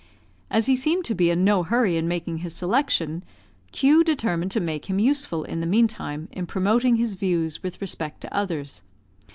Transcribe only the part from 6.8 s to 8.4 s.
his views with respect to